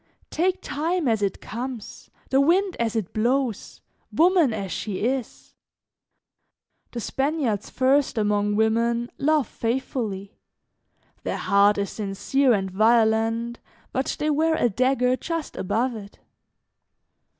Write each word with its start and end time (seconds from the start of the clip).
"Take 0.31 0.63
time 0.63 1.07
as 1.07 1.21
it 1.21 1.41
comes, 1.41 2.09
the 2.31 2.41
wind 2.41 2.75
as 2.79 2.95
it 2.95 3.13
blows, 3.13 3.81
woman 4.11 4.51
as 4.51 4.71
she 4.71 5.01
is. 5.05 5.53
The 6.91 6.99
Spaniards 6.99 7.69
first, 7.69 8.17
among 8.17 8.55
women, 8.55 9.11
love 9.19 9.47
faithfully; 9.47 10.33
their 11.21 11.37
heart 11.37 11.77
is 11.77 11.91
sincere 11.91 12.51
and 12.51 12.71
violent, 12.71 13.59
but 13.91 14.15
they 14.17 14.31
wear 14.31 14.55
a 14.55 14.69
dagger 14.69 15.15
just 15.15 15.55
above 15.55 15.93
it. 15.95 16.17